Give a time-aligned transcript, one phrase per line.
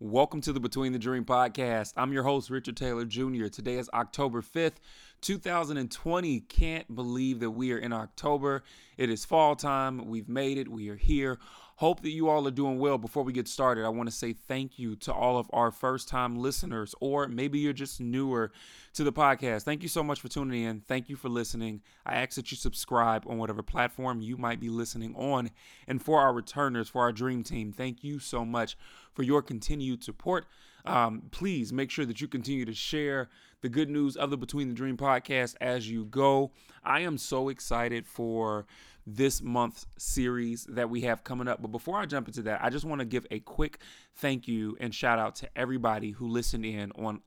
[0.00, 1.92] Welcome to the Between the Dream podcast.
[1.96, 3.46] I'm your host, Richard Taylor Jr.
[3.46, 4.78] Today is October 5th,
[5.20, 6.40] 2020.
[6.40, 8.64] Can't believe that we are in October.
[8.96, 10.08] It is fall time.
[10.08, 10.68] We've made it.
[10.68, 11.38] We are here.
[11.76, 12.98] Hope that you all are doing well.
[12.98, 16.08] Before we get started, I want to say thank you to all of our first
[16.08, 18.52] time listeners, or maybe you're just newer
[18.94, 19.62] to the podcast.
[19.62, 20.80] Thank you so much for tuning in.
[20.80, 21.82] Thank you for listening.
[22.06, 25.50] I ask that you subscribe on whatever platform you might be listening on.
[25.88, 28.76] And for our returners, for our dream team, thank you so much
[29.14, 30.46] for your continued support.
[30.84, 33.30] Um, please make sure that you continue to share
[33.62, 36.50] the good news of the Between the Dream podcast as you go.
[36.82, 38.66] I am so excited for
[39.06, 41.62] this month's series that we have coming up.
[41.62, 43.78] But before I jump into that, I just want to give a quick
[44.16, 47.20] thank you and shout out to everybody who listened in on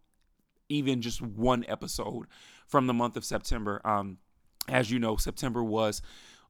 [0.69, 2.27] even just one episode
[2.67, 3.81] from the month of September.
[3.85, 4.17] Um,
[4.67, 6.01] as you know, September was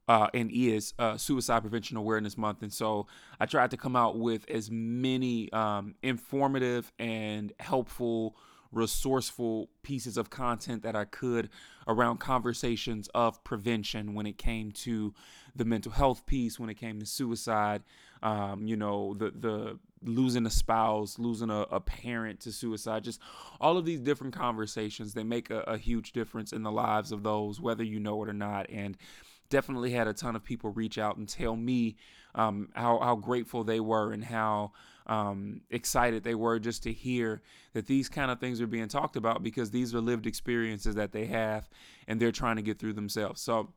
[0.08, 2.62] uh, and is uh, Suicide Prevention Awareness Month.
[2.62, 3.08] And so
[3.40, 8.36] I tried to come out with as many um, informative and helpful
[8.72, 11.50] resourceful pieces of content that I could
[11.88, 15.14] around conversations of prevention when it came to
[15.56, 17.84] the mental health piece, when it came to suicide,
[18.22, 23.20] um, you know, the the losing a spouse, losing a, a, parent to suicide, just
[23.60, 25.14] all of these different conversations.
[25.14, 28.30] They make a, a huge difference in the lives of those, whether you know it
[28.30, 28.70] or not.
[28.70, 28.96] And
[29.50, 31.96] definitely had a ton of people reach out and tell me
[32.36, 34.72] um, how how grateful they were and how
[35.08, 37.42] um, excited they were just to hear
[37.74, 41.14] that these kind of things are being talked about because these are lived experiences that
[41.14, 41.70] they have
[42.08, 43.42] and they're trying to get through themselves.
[43.42, 43.70] So,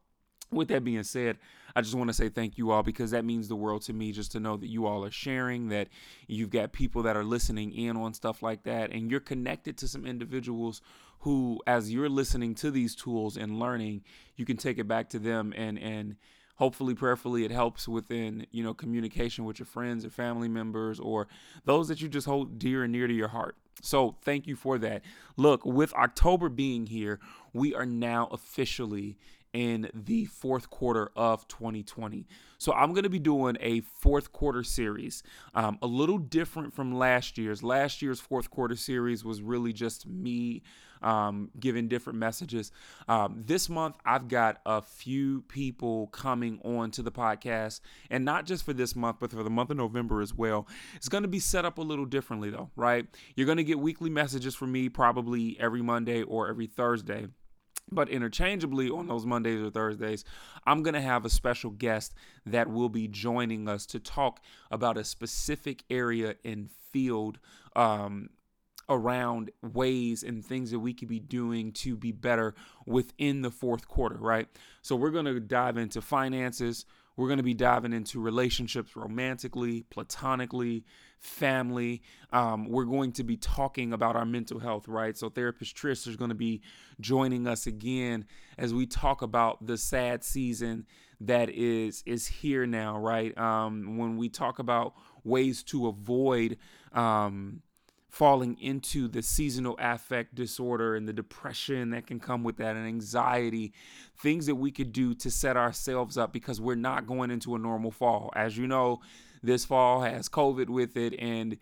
[0.52, 1.38] with that being said,
[1.74, 4.12] I just want to say thank you all because that means the world to me
[4.12, 5.88] just to know that you all are sharing, that
[6.26, 9.88] you've got people that are listening in on stuff like that, and you're connected to
[9.88, 10.82] some individuals
[11.20, 14.02] who, as you're listening to these tools and learning,
[14.36, 16.16] you can take it back to them and and
[16.56, 21.26] hopefully prayerfully it helps within you know communication with your friends or family members or
[21.64, 23.56] those that you just hold dear and near to your heart.
[23.82, 25.02] So thank you for that.
[25.36, 27.20] Look with october being here
[27.52, 29.16] we are now officially
[29.52, 32.26] in the fourth quarter of 2020.
[32.58, 35.22] So I'm going to be doing a fourth quarter series,
[35.54, 37.62] um, a little different from last year's.
[37.62, 40.62] Last year's fourth quarter series was really just me
[41.02, 42.70] um, giving different messages.
[43.08, 48.46] Um, this month, I've got a few people coming on to the podcast, and not
[48.46, 50.66] just for this month, but for the month of November as well.
[50.96, 53.06] It's going to be set up a little differently, though, right?
[53.34, 57.28] You're going to get weekly messages from me probably every Monday or every Thursday.
[57.92, 60.24] But interchangeably on those Mondays or Thursdays,
[60.66, 62.14] I'm going to have a special guest
[62.46, 64.40] that will be joining us to talk
[64.70, 67.38] about a specific area and field
[67.74, 68.30] um,
[68.88, 72.54] around ways and things that we could be doing to be better
[72.86, 74.48] within the fourth quarter, right?
[74.82, 76.84] So we're going to dive into finances.
[77.20, 80.86] We're going to be diving into relationships romantically, platonically,
[81.18, 82.00] family.
[82.32, 85.14] Um, we're going to be talking about our mental health, right?
[85.14, 86.62] So, therapist Trish is going to be
[86.98, 88.24] joining us again
[88.56, 90.86] as we talk about the sad season
[91.20, 93.36] that is is here now, right?
[93.36, 96.56] Um, when we talk about ways to avoid
[96.94, 97.60] um,
[98.10, 102.86] falling into the seasonal affect disorder and the depression that can come with that and
[102.86, 103.72] anxiety
[104.18, 107.58] things that we could do to set ourselves up because we're not going into a
[107.58, 108.32] normal fall.
[108.34, 109.00] As you know
[109.42, 111.56] this fall has covid with it and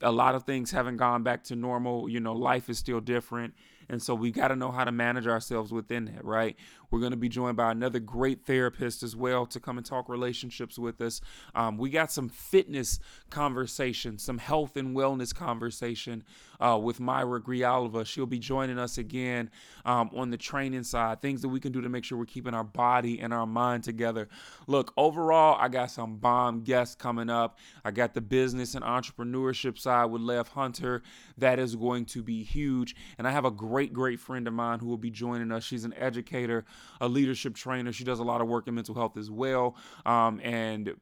[0.00, 2.08] a lot of things haven't gone back to normal.
[2.08, 3.54] You know life is still different
[3.88, 6.56] and so we've got to know how to manage ourselves within that, right?
[6.90, 10.08] We're going to be joined by another great therapist as well to come and talk
[10.08, 11.20] relationships with us.
[11.54, 13.00] Um, we got some fitness
[13.30, 16.22] conversation, some health and wellness conversation
[16.60, 18.06] uh, with Myra Grijalva.
[18.06, 19.50] She'll be joining us again
[19.84, 22.54] um, on the training side, things that we can do to make sure we're keeping
[22.54, 24.28] our body and our mind together.
[24.68, 27.58] Look, overall, I got some bomb guests coming up.
[27.84, 31.02] I got the business and entrepreneurship side with Lev Hunter.
[31.38, 32.94] That is going to be huge.
[33.18, 35.64] And I have a great great, great friend of mine who will be joining us.
[35.64, 36.64] She's an educator,
[37.00, 37.90] a leadership trainer.
[37.90, 39.74] She does a lot of work in mental health as well.
[40.06, 40.94] Um, and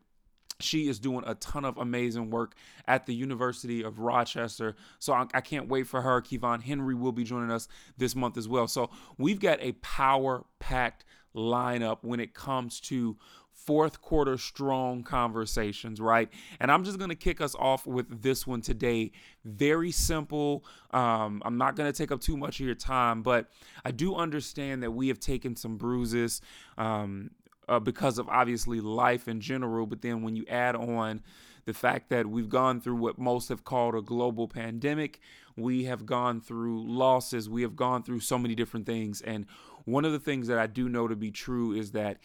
[0.59, 2.55] she is doing a ton of amazing work
[2.88, 4.75] at the University of Rochester.
[5.00, 6.23] So I, I can't wait for her.
[6.23, 7.69] Kevon Henry will be joining us
[7.99, 8.67] this month as well.
[8.67, 8.88] So
[9.19, 11.05] we've got a power packed
[11.37, 13.19] lineup when it comes to
[13.64, 16.29] fourth quarter strong conversations, right?
[16.61, 19.12] And I'm just going to kick us off with this one today.
[19.44, 20.64] Very simple.
[20.91, 23.49] Um, I'm not going to take up too much of your time, but
[23.85, 26.41] I do understand that we have taken some bruises
[26.76, 27.31] um,
[27.69, 29.87] uh, because of obviously life in general.
[29.87, 31.23] But then when you add on
[31.64, 35.20] the fact that we've gone through what most have called a global pandemic,
[35.56, 39.20] we have gone through losses, we have gone through so many different things.
[39.20, 39.47] And
[39.85, 42.19] one of the things that I do know to be true is that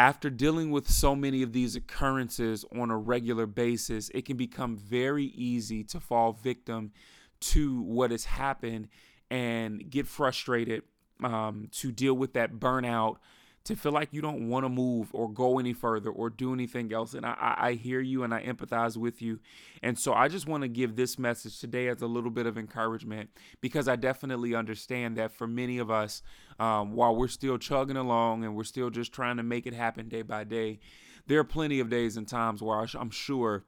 [0.00, 4.74] after dealing with so many of these occurrences on a regular basis, it can become
[4.74, 6.90] very easy to fall victim
[7.38, 8.88] to what has happened
[9.30, 10.84] and get frustrated,
[11.22, 13.16] um, to deal with that burnout,
[13.64, 16.92] to feel like you don't want to move or go any further or do anything
[16.92, 17.12] else.
[17.12, 19.38] And I, I hear you and I empathize with you.
[19.82, 22.56] And so I just want to give this message today as a little bit of
[22.56, 23.30] encouragement
[23.60, 26.22] because I definitely understand that for many of us,
[26.58, 30.08] um, while we're still chugging along and we're still just trying to make it happen
[30.08, 30.78] day by day,
[31.26, 33.64] there are plenty of days and times where I'm sure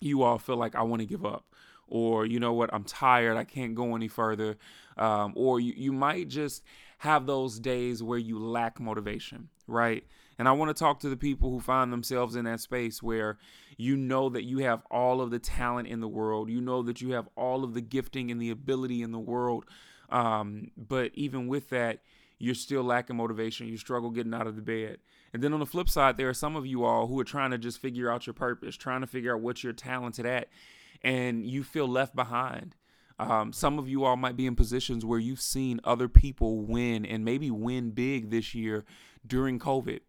[0.00, 1.44] you all feel like I want to give up
[1.88, 4.56] or you know what i'm tired i can't go any further
[4.96, 6.62] um, or you, you might just
[6.98, 10.04] have those days where you lack motivation, right?
[10.38, 13.38] And I want to talk to the people who find themselves in that space where
[13.76, 17.00] you know that you have all of the talent in the world, you know that
[17.00, 19.64] you have all of the gifting and the ability in the world.
[20.10, 22.00] Um, but even with that,
[22.38, 23.66] you're still lacking motivation.
[23.66, 24.98] You struggle getting out of the bed.
[25.32, 27.50] And then on the flip side, there are some of you all who are trying
[27.50, 30.48] to just figure out your purpose, trying to figure out what you're talented at,
[31.02, 32.74] and you feel left behind.
[33.18, 37.06] Um, some of you all might be in positions where you've seen other people win
[37.06, 38.84] and maybe win big this year
[39.26, 40.00] during COVID.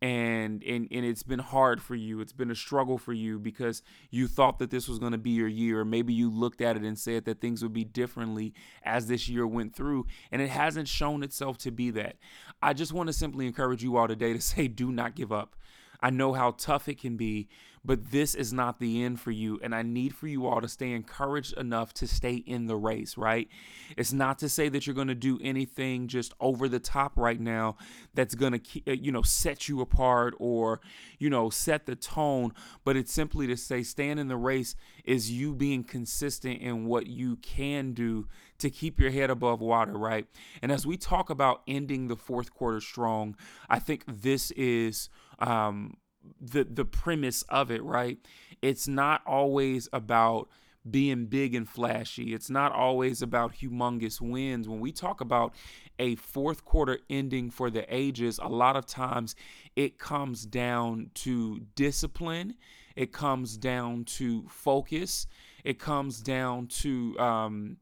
[0.00, 2.20] And, and and it's been hard for you.
[2.20, 5.30] It's been a struggle for you because you thought that this was going to be
[5.30, 5.84] your year.
[5.84, 8.52] Maybe you looked at it and said that things would be differently
[8.82, 12.16] as this year went through, and it hasn't shown itself to be that.
[12.60, 15.54] I just want to simply encourage you all today to say, do not give up.
[16.00, 17.48] I know how tough it can be,
[17.84, 19.58] but this is not the end for you.
[19.62, 23.16] And I need for you all to stay encouraged enough to stay in the race,
[23.16, 23.48] right?
[23.96, 27.40] It's not to say that you're going to do anything just over the top right
[27.40, 27.76] now
[28.14, 30.80] that's going to, uh, you know, set you apart or,
[31.18, 32.52] you know, set the tone,
[32.84, 37.06] but it's simply to say stand in the race is you being consistent in what
[37.08, 40.26] you can do to keep your head above water, right?
[40.62, 43.34] And as we talk about ending the fourth quarter strong,
[43.68, 45.96] I think this is um,
[46.40, 48.18] the the premise of it, right?
[48.60, 50.48] It's not always about
[50.88, 52.34] being big and flashy.
[52.34, 54.68] It's not always about humongous wins.
[54.68, 55.54] When we talk about
[55.98, 59.36] a fourth quarter ending for the ages, a lot of times
[59.76, 62.54] it comes down to discipline.
[62.96, 65.26] It comes down to focus.
[65.64, 67.76] It comes down to um,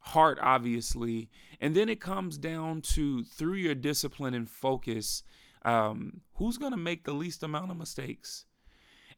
[0.00, 1.28] heart, obviously.
[1.60, 5.22] And then it comes down to through your discipline and focus,
[5.68, 8.46] um, who's going to make the least amount of mistakes?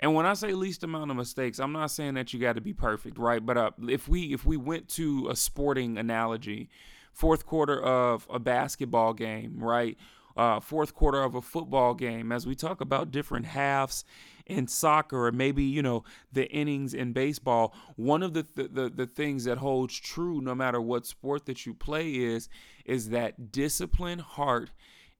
[0.00, 2.60] And when I say least amount of mistakes, I'm not saying that you got to
[2.60, 3.44] be perfect, right?
[3.44, 6.70] But uh, if we if we went to a sporting analogy,
[7.12, 9.96] fourth quarter of a basketball game, right?
[10.36, 14.04] Uh, fourth quarter of a football game, as we talk about different halves
[14.46, 16.02] in soccer or maybe you know
[16.32, 20.56] the innings in baseball one of the, th- the the things that holds true no
[20.56, 22.48] matter what sport that you play is
[22.84, 24.70] is that discipline heart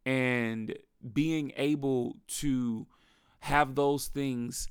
[0.05, 0.77] and
[1.13, 2.87] being able to
[3.41, 4.69] have those things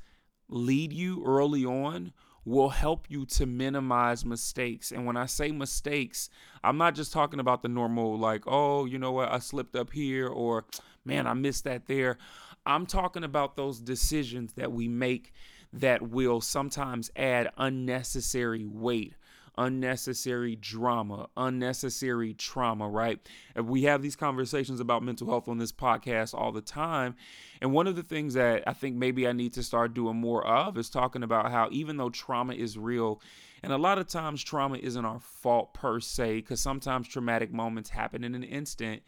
[0.47, 2.11] lead you early on
[2.45, 4.91] will help you to minimize mistakes.
[4.91, 6.29] And when I say mistakes,
[6.63, 9.91] I'm not just talking about the normal, like, oh, you know what, I slipped up
[9.91, 10.65] here, or
[11.05, 12.17] man, I missed that there.
[12.65, 15.33] I'm talking about those decisions that we make
[15.73, 19.13] that will sometimes add unnecessary weight
[19.59, 23.19] unnecessary drama, unnecessary trauma, right?
[23.61, 27.15] We have these conversations about mental health on this podcast all the time.
[27.61, 30.47] And one of the things that I think maybe I need to start doing more
[30.47, 33.21] of is talking about how even though trauma is real,
[33.61, 37.89] and a lot of times trauma isn't our fault per se, because sometimes traumatic moments
[37.89, 39.03] happen in an instant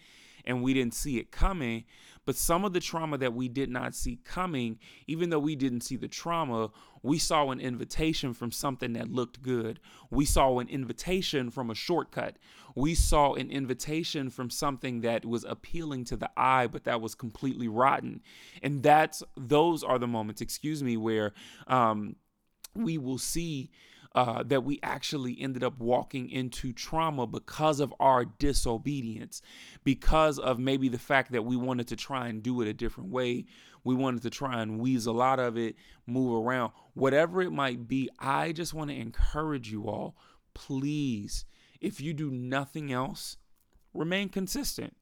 [0.45, 1.85] and we didn't see it coming.
[2.25, 5.81] But some of the trauma that we did not see coming, even though we didn't
[5.81, 6.69] see the trauma,
[7.03, 9.79] we saw an invitation from something that looked good.
[10.09, 12.37] We saw an invitation from a shortcut.
[12.75, 17.15] We saw an invitation from something that was appealing to the eye, but that was
[17.15, 18.21] completely rotten.
[18.61, 21.33] And that's those are the moments, excuse me, where
[21.67, 22.15] um,
[22.75, 23.71] we will see
[24.13, 29.41] uh, that we actually ended up walking into trauma because of our disobedience,
[29.83, 33.09] because of maybe the fact that we wanted to try and do it a different
[33.09, 33.45] way.
[33.83, 35.75] We wanted to try and weasel out of it,
[36.05, 38.09] move around, whatever it might be.
[38.19, 40.15] I just want to encourage you all,
[40.53, 41.45] please,
[41.79, 43.37] if you do nothing else,
[43.93, 44.95] remain consistent.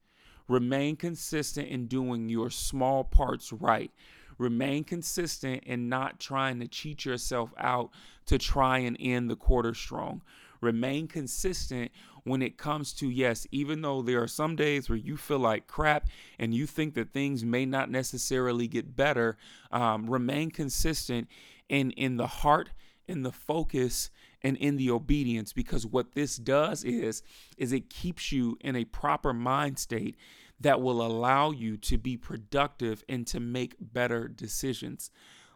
[0.47, 3.91] Remain consistent in doing your small parts right.
[4.39, 7.91] Remain consistent and not trying to cheat yourself out
[8.25, 10.21] to try and end the quarter strong.
[10.61, 11.91] Remain consistent
[12.23, 15.67] when it comes to, yes, even though there are some days where you feel like
[15.67, 19.37] crap and you think that things may not necessarily get better,
[19.71, 21.27] um, remain consistent
[21.69, 22.71] in, in the heart,
[23.07, 24.09] in the focus,
[24.41, 27.21] and in the obedience because what this does is
[27.57, 30.15] is it keeps you in a proper mind state
[30.61, 35.11] that will allow you to be productive and to make better decisions.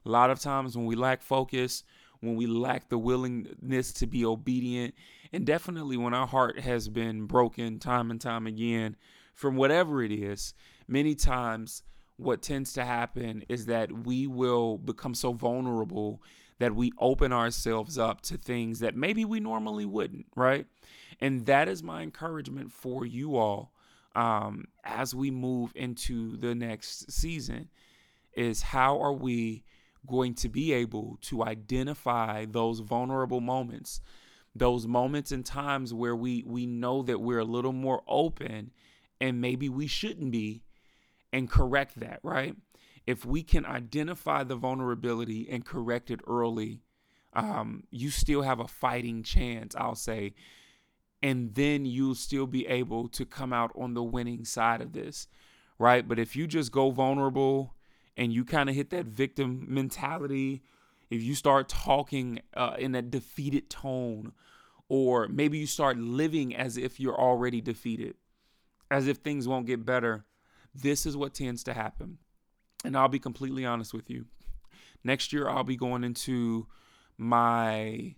[0.06, 1.84] A lot of times when we lack focus,
[2.20, 4.94] when we lack the willingness to be obedient,
[5.32, 8.96] and definitely when our heart has been broken time and time again
[9.34, 10.54] from whatever it is,
[10.88, 11.84] many times
[12.18, 16.22] what tends to happen is that we will become so vulnerable
[16.60, 20.66] that we open ourselves up to things that maybe we normally wouldn't, right?
[21.20, 23.74] And that is my encouragement for you all
[24.16, 27.70] um, as we move into the next season
[28.34, 29.64] is how are we
[30.08, 34.02] going to be able to identify those vulnerable moments
[34.56, 38.72] those moments and times where we we know that we're a little more open
[39.20, 40.64] and maybe we shouldn't be
[41.32, 42.56] and correct that right?
[43.08, 46.82] If we can identify the vulnerability and correct it early
[47.34, 50.34] um, you still have a fighting chance i'll say
[51.24, 55.28] and then you'll still be able to come out on the winning side of this,
[55.80, 56.06] right?
[56.06, 57.76] But if you just go vulnerable
[58.18, 60.64] and you kind of hit that victim mentality,
[61.10, 64.34] if you start talking uh, in a defeated tone,
[64.90, 68.16] or maybe you start living as if you're already defeated,
[68.92, 70.26] as if things won't get better,
[70.76, 72.18] this is what tends to happen.
[72.84, 74.26] And I'll be completely honest with you.
[75.06, 76.68] Next year, I'll be going into
[77.18, 78.16] my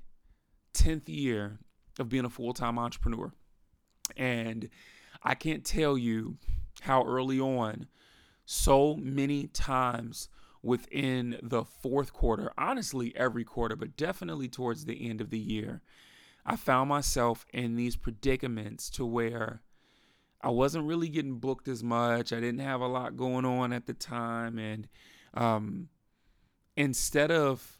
[0.74, 1.60] 10th year
[2.00, 3.32] of being a full time entrepreneur.
[4.16, 4.70] And
[5.24, 6.38] I can't tell you
[6.82, 7.88] how early on,
[8.46, 10.30] so many times
[10.62, 15.82] within the fourth quarter, honestly, every quarter, but definitely towards the end of the year,
[16.46, 19.62] I found myself in these predicaments to where
[20.42, 22.32] I wasn't really getting booked as much.
[22.32, 24.60] I didn't have a lot going on at the time.
[24.60, 24.88] And
[25.34, 25.90] um,
[26.75, 27.80] instead of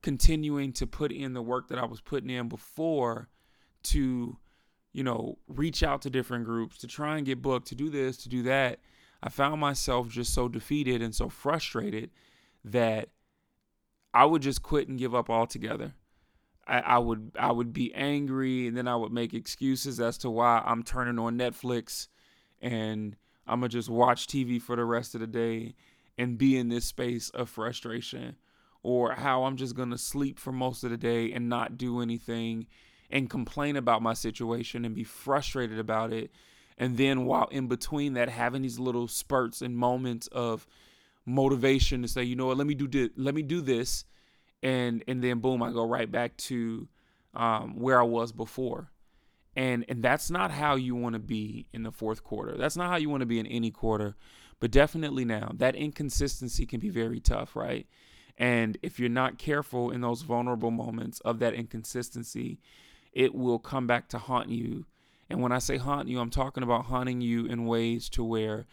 [0.00, 3.28] continuing to put in the work that I was putting in before,
[3.88, 4.36] to,
[4.92, 8.16] you know, reach out to different groups, to try and get booked, to do this,
[8.18, 8.80] to do that,
[9.22, 12.10] I found myself just so defeated and so frustrated
[12.64, 13.08] that
[14.14, 15.94] I would just quit and give up altogether.
[16.66, 20.30] I, I would I would be angry and then I would make excuses as to
[20.30, 22.08] why I'm turning on Netflix
[22.60, 23.16] and
[23.46, 25.74] I'm gonna just watch TV for the rest of the day
[26.18, 28.36] and be in this space of frustration
[28.82, 32.66] or how I'm just gonna sleep for most of the day and not do anything
[33.10, 36.30] and complain about my situation and be frustrated about it.
[36.76, 40.66] And then while in between that, having these little spurts and moments of
[41.26, 44.04] motivation to say, you know what, let me do this, let me do this,
[44.62, 46.88] and and then boom, I go right back to
[47.34, 48.90] um, where I was before.
[49.56, 52.56] And and that's not how you want to be in the fourth quarter.
[52.56, 54.14] That's not how you want to be in any quarter.
[54.60, 57.86] But definitely now, that inconsistency can be very tough, right?
[58.36, 62.60] And if you're not careful in those vulnerable moments of that inconsistency,
[63.12, 64.86] it will come back to haunt you.
[65.30, 68.66] And when I say haunt you, I'm talking about haunting you in ways to where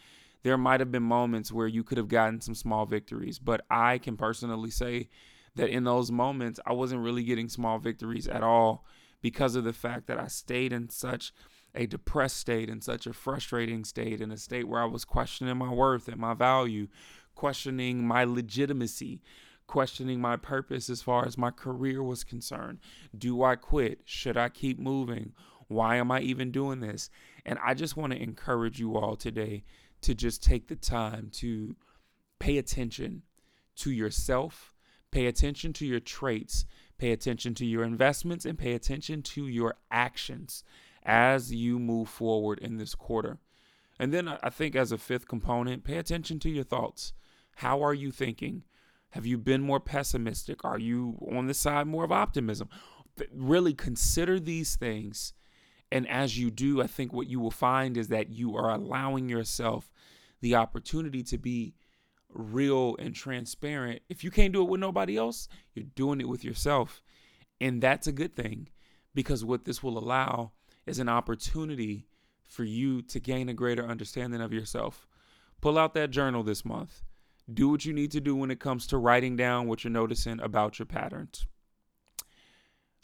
[0.44, 3.40] there might have been moments where you could have gotten some small victories.
[3.40, 5.10] But I can personally say
[5.56, 8.86] that in those moments, I wasn't really getting small victories at all
[9.22, 11.34] because of the fact that I stayed in such
[11.74, 15.58] a depressed state, in such a frustrating state, in a state where I was questioning
[15.58, 16.88] my worth and my value,
[17.34, 19.22] questioning my legitimacy,
[19.68, 22.80] questioning my purpose as far as my career was concerned.
[23.18, 24.02] Do I quit?
[24.06, 25.34] Should I keep moving?
[25.68, 27.10] Why am I even doing this?
[27.46, 29.64] And I just want to encourage you all today
[30.02, 31.76] to just take the time to
[32.40, 33.24] pay attention
[33.78, 34.74] to yourself,
[35.12, 36.66] pay attention to your traits,
[36.98, 40.64] pay attention to your investments, and pay attention to your actions
[41.04, 43.40] as you move forward in this quarter.
[44.00, 47.14] And then I think, as a fifth component, pay attention to your thoughts.
[47.58, 48.64] How are you thinking?
[49.16, 50.66] Have you been more pessimistic?
[50.66, 52.68] Are you on the side more of optimism?
[53.34, 55.32] Really consider these things.
[55.90, 59.30] And as you do, I think what you will find is that you are allowing
[59.30, 59.90] yourself
[60.42, 61.76] the opportunity to be
[62.28, 64.02] real and transparent.
[64.10, 67.02] If you can't do it with nobody else, you're doing it with yourself.
[67.62, 68.68] And that's a good thing
[69.14, 70.52] because what this will allow
[70.86, 72.06] is an opportunity
[72.44, 75.08] for you to gain a greater understanding of yourself.
[75.62, 77.02] Pull out that journal this month
[77.52, 80.40] do what you need to do when it comes to writing down what you're noticing
[80.40, 81.46] about your patterns.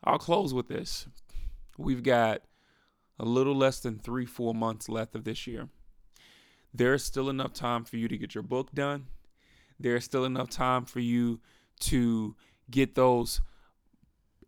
[0.04, 1.08] I'll close with this.
[1.78, 2.42] We've got
[3.20, 5.70] a little less than three, four months left of this year.
[6.74, 9.08] There's still enough time for you to get your book done.
[9.80, 11.40] There's still enough time for you
[11.82, 12.36] to
[12.70, 13.42] get those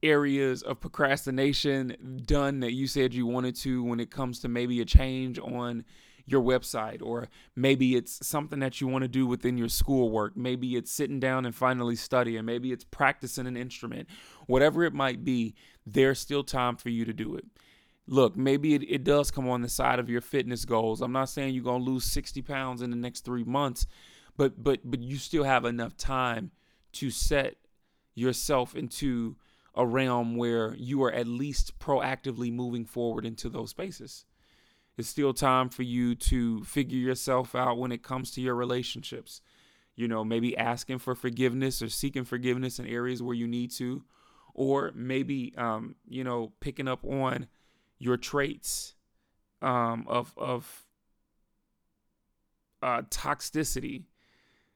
[0.02, 4.82] areas of procrastination done that you said you wanted to when it comes to maybe
[4.82, 5.86] a change on
[6.26, 10.38] your website, or maybe it's something that you want to do within your schoolwork.
[10.38, 12.46] Maybe it's sitting down and finally studying.
[12.46, 14.08] Maybe it's practicing an instrument.
[14.48, 17.46] Whatever it might be, there's still time for you to do it.
[18.08, 21.02] look, maybe it, it does come on the side of your fitness goals.
[21.02, 23.86] I'm not saying you're gonna lose 60 pounds in the next three months,
[24.38, 26.52] but but but you still have enough time
[26.94, 27.56] to set
[28.16, 29.36] yourself into
[29.76, 34.26] a realm where you are at least proactively moving forward into those spaces.
[34.98, 39.42] It's still time for you to figure yourself out when it comes to your relationships.
[39.96, 44.04] You know, maybe asking for forgiveness or seeking forgiveness in areas where you need to,
[44.54, 47.48] or maybe, um, you know, picking up on
[48.00, 48.96] your traits
[49.62, 50.86] um, of of
[52.82, 54.04] uh, toxicity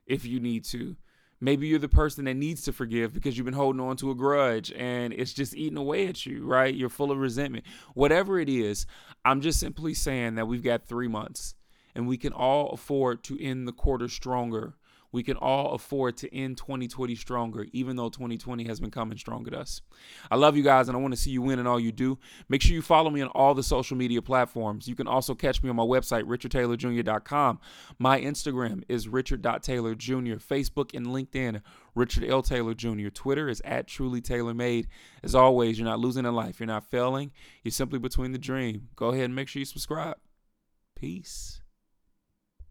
[0.05, 0.95] if you need to.
[1.39, 4.15] Maybe you're the person that needs to forgive because you've been holding on to a
[4.15, 6.73] grudge and it's just eating away at you, right?
[6.73, 7.63] You're full of resentment.
[7.93, 8.87] Whatever it is,
[9.25, 11.55] I'm just simply saying that we've got three months
[11.93, 14.75] and we can all afford to end the quarter stronger
[15.11, 19.47] we can all afford to end 2020 stronger, even though 2020 has been coming strong
[19.47, 19.81] at us.
[20.29, 22.19] I love you guys, and I want to see you win in all you do.
[22.49, 24.87] Make sure you follow me on all the social media platforms.
[24.87, 27.59] You can also catch me on my website, richardtaylorjr.com.
[27.99, 30.41] My Instagram is richard.taylorjr.
[30.43, 31.61] Facebook and LinkedIn,
[31.95, 32.41] Richard L.
[32.41, 33.09] Taylor Jr.
[33.09, 34.87] Twitter is at Truly Taylor Made.
[35.23, 36.59] As always, you're not losing in life.
[36.59, 37.31] You're not failing.
[37.63, 38.89] You're simply between the dream.
[38.95, 40.17] Go ahead and make sure you subscribe.
[40.95, 41.61] Peace.